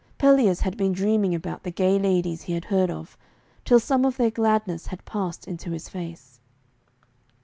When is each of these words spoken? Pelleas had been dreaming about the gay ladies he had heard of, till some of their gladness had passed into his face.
Pelleas 0.17 0.61
had 0.61 0.77
been 0.77 0.93
dreaming 0.93 1.35
about 1.35 1.61
the 1.61 1.69
gay 1.69 1.99
ladies 1.99 2.41
he 2.41 2.53
had 2.53 2.65
heard 2.65 2.89
of, 2.89 3.15
till 3.63 3.79
some 3.79 4.03
of 4.03 4.17
their 4.17 4.31
gladness 4.31 4.87
had 4.87 5.05
passed 5.05 5.47
into 5.47 5.69
his 5.69 5.89
face. 5.89 6.39